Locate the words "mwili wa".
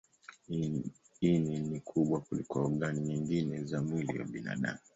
3.81-4.25